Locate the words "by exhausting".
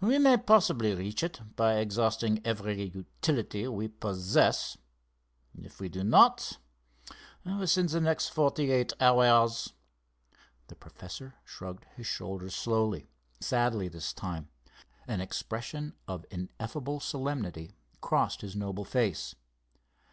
1.56-2.40